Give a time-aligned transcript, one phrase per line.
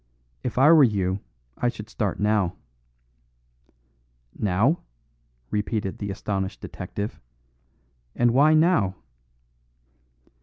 [0.41, 1.19] If I were you
[1.57, 2.55] I should start now."
[4.35, 4.79] "Now,"
[5.51, 7.21] repeated the astonished detective,
[8.15, 8.95] "and why now?"